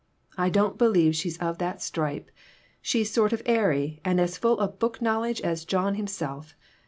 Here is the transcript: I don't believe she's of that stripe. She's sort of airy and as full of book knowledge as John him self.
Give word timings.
I 0.35 0.49
don't 0.49 0.79
believe 0.79 1.15
she's 1.15 1.37
of 1.37 1.59
that 1.59 1.79
stripe. 1.79 2.31
She's 2.81 3.11
sort 3.13 3.33
of 3.33 3.43
airy 3.45 4.01
and 4.03 4.19
as 4.19 4.35
full 4.35 4.57
of 4.57 4.79
book 4.79 4.99
knowledge 4.99 5.41
as 5.41 5.63
John 5.63 5.93
him 5.93 6.07
self. 6.07 6.55